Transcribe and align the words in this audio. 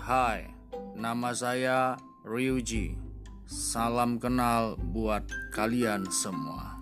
Hai, 0.00 0.48
nama 0.96 1.36
saya 1.36 2.00
Ryuji. 2.24 2.96
Salam 3.44 4.16
kenal 4.16 4.80
buat 4.80 5.28
kalian 5.52 6.08
semua. 6.08 6.79